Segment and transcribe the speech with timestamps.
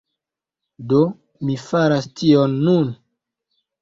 [0.93, 1.01] Do,
[1.49, 2.91] mi faras tion nun